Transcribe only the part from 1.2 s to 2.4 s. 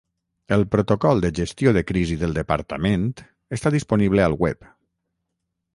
de gestió de crisi del